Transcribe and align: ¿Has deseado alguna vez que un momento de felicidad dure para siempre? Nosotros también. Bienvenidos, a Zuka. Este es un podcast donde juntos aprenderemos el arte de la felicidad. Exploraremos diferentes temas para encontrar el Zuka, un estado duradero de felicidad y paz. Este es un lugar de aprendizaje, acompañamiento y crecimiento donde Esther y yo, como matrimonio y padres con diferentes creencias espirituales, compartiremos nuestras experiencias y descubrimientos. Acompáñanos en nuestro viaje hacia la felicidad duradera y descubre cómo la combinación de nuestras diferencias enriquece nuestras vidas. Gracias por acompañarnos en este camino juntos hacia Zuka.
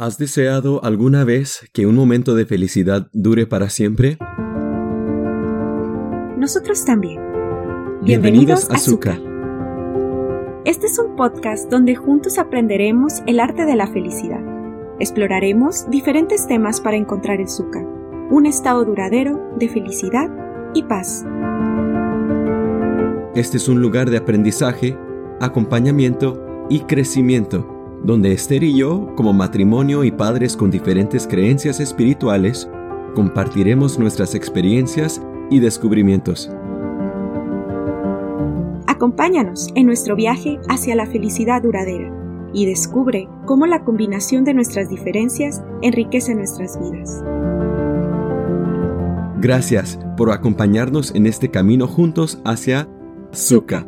¿Has 0.00 0.16
deseado 0.16 0.82
alguna 0.82 1.24
vez 1.24 1.68
que 1.74 1.84
un 1.84 1.94
momento 1.94 2.34
de 2.34 2.46
felicidad 2.46 3.08
dure 3.12 3.46
para 3.46 3.68
siempre? 3.68 4.16
Nosotros 6.38 6.86
también. 6.86 7.20
Bienvenidos, 8.00 8.70
a 8.70 8.78
Zuka. 8.78 9.20
Este 10.64 10.86
es 10.86 10.98
un 10.98 11.16
podcast 11.16 11.70
donde 11.70 11.96
juntos 11.96 12.38
aprenderemos 12.38 13.20
el 13.26 13.40
arte 13.40 13.66
de 13.66 13.76
la 13.76 13.88
felicidad. 13.88 14.40
Exploraremos 15.00 15.90
diferentes 15.90 16.46
temas 16.46 16.80
para 16.80 16.96
encontrar 16.96 17.38
el 17.38 17.50
Zuka, 17.50 17.80
un 18.30 18.46
estado 18.46 18.86
duradero 18.86 19.52
de 19.58 19.68
felicidad 19.68 20.30
y 20.72 20.82
paz. 20.84 21.26
Este 23.34 23.58
es 23.58 23.68
un 23.68 23.82
lugar 23.82 24.08
de 24.08 24.16
aprendizaje, 24.16 24.96
acompañamiento 25.40 26.66
y 26.70 26.80
crecimiento 26.84 27.79
donde 28.02 28.32
Esther 28.32 28.62
y 28.62 28.76
yo, 28.76 29.14
como 29.16 29.32
matrimonio 29.32 30.04
y 30.04 30.10
padres 30.10 30.56
con 30.56 30.70
diferentes 30.70 31.26
creencias 31.26 31.80
espirituales, 31.80 32.68
compartiremos 33.14 33.98
nuestras 33.98 34.34
experiencias 34.34 35.20
y 35.50 35.60
descubrimientos. 35.60 36.50
Acompáñanos 38.86 39.68
en 39.74 39.86
nuestro 39.86 40.16
viaje 40.16 40.58
hacia 40.68 40.94
la 40.94 41.06
felicidad 41.06 41.62
duradera 41.62 42.12
y 42.52 42.66
descubre 42.66 43.28
cómo 43.46 43.66
la 43.66 43.84
combinación 43.84 44.44
de 44.44 44.54
nuestras 44.54 44.88
diferencias 44.88 45.62
enriquece 45.82 46.34
nuestras 46.34 46.78
vidas. 46.80 47.22
Gracias 49.38 49.98
por 50.16 50.30
acompañarnos 50.32 51.14
en 51.14 51.26
este 51.26 51.50
camino 51.50 51.86
juntos 51.86 52.40
hacia 52.44 52.88
Zuka. 53.34 53.86